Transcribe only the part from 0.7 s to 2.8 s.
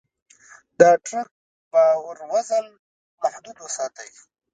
د ټرک بار وزن